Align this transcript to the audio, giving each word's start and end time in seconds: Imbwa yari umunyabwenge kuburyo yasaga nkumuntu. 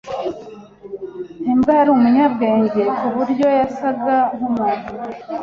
Imbwa 1.51 1.71
yari 1.79 1.89
umunyabwenge 1.97 2.81
kuburyo 2.99 3.47
yasaga 3.59 4.15
nkumuntu. 4.35 4.87